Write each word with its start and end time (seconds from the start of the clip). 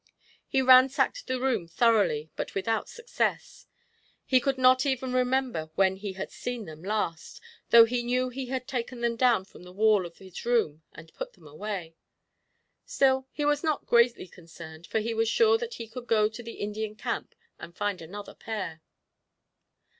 He 0.47 0.63
ransacked 0.63 1.27
the 1.27 1.39
room 1.39 1.67
thoroughly, 1.67 2.31
but 2.35 2.55
without 2.55 2.89
success. 2.89 3.67
He 4.25 4.39
could 4.39 4.57
not 4.57 4.83
even 4.83 5.13
remember 5.13 5.69
when 5.75 5.97
he 5.97 6.13
had 6.13 6.31
seen 6.31 6.65
them 6.65 6.81
last, 6.81 7.39
though 7.69 7.85
he 7.85 8.01
knew 8.01 8.29
he 8.29 8.47
had 8.47 8.67
taken 8.67 9.01
them 9.01 9.15
down 9.15 9.45
from 9.45 9.61
the 9.61 9.71
wall 9.71 10.07
of 10.07 10.17
his 10.17 10.43
room 10.43 10.81
and 10.91 11.13
put 11.13 11.33
them 11.33 11.45
away. 11.45 11.93
Still, 12.83 13.27
he 13.31 13.45
was 13.45 13.63
not 13.63 13.85
greatly 13.85 14.25
concerned, 14.27 14.87
for 14.87 14.97
he 14.99 15.13
was 15.13 15.29
sure 15.29 15.59
that 15.59 15.75
he 15.75 15.87
could 15.87 16.07
go 16.07 16.27
to 16.29 16.41
the 16.41 16.53
Indian 16.53 16.95
camp 16.95 17.35
and 17.59 17.77
find 17.77 18.01
another 18.01 18.33
pair. 18.33 18.81